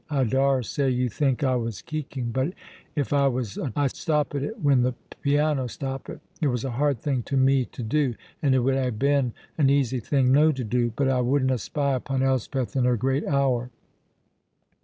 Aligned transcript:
I 0.09 0.23
daursay 0.23 0.89
you 0.89 1.09
think 1.09 1.43
I 1.43 1.55
was 1.55 1.83
keeking, 1.83 2.31
but 2.33 2.53
if 2.95 3.13
I 3.13 3.27
was 3.27 3.59
I 3.59 3.85
stoppit 3.85 4.41
it 4.41 4.59
when 4.59 4.81
the 4.81 4.95
piano 5.21 5.67
stoppit; 5.67 6.21
it 6.41 6.47
was 6.47 6.63
a 6.65 6.71
hard 6.71 6.97
thing 7.01 7.21
to 7.21 7.37
me 7.37 7.65
to 7.65 7.83
do, 7.83 8.15
and 8.41 8.55
it 8.55 8.61
would 8.61 8.73
hae 8.73 8.89
been 8.89 9.33
an 9.59 9.69
easy 9.69 9.99
thing 9.99 10.31
no 10.31 10.51
to 10.53 10.63
do, 10.63 10.91
but 10.95 11.07
I 11.07 11.21
wouldna 11.21 11.59
spy 11.59 11.93
upon 11.93 12.23
Elspeth 12.23 12.75
in 12.75 12.85
her 12.85 12.97
great 12.97 13.27
hour." 13.27 13.69